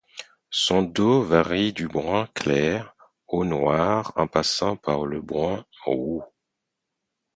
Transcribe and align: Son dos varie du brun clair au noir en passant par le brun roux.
Son 0.59 0.81
dos 0.95 1.17
varie 1.31 1.73
du 1.73 1.87
brun 1.87 2.25
clair 2.33 2.95
au 3.27 3.45
noir 3.45 4.13
en 4.15 4.25
passant 4.25 4.75
par 4.75 5.05
le 5.05 5.21
brun 5.21 5.63
roux. 5.85 6.23